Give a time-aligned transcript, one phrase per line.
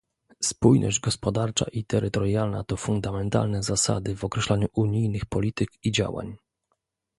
[0.43, 6.35] Spójność gospodarcza i terytorialna to fundamentalne zasady w określaniu unijnych polityk i działań